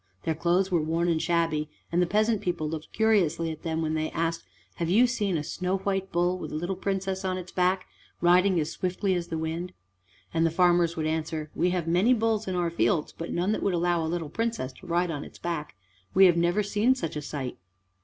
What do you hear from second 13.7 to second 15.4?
allow a little Princess to ride on its